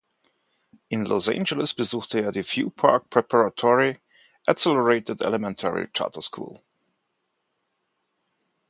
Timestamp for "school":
6.23-6.59